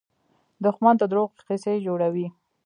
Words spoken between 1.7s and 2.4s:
جوړوي